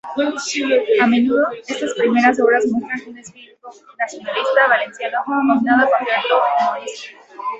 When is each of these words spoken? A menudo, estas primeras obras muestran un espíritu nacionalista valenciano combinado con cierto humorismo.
A 1.03 1.05
menudo, 1.13 1.43
estas 1.69 1.93
primeras 1.99 2.39
obras 2.43 2.65
muestran 2.71 3.09
un 3.11 3.19
espíritu 3.19 3.67
nacionalista 3.99 4.61
valenciano 4.67 5.17
combinado 5.27 5.87
con 5.95 6.05
cierto 6.07 6.41
humorismo. 6.57 7.17